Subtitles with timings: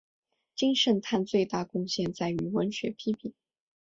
[0.55, 3.35] 金圣叹最大贡献在于文学批评。